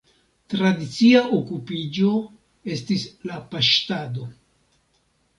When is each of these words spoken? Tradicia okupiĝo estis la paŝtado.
Tradicia 0.51 1.19
okupiĝo 1.39 2.13
estis 2.75 3.03
la 3.31 3.37
paŝtado. 3.51 4.25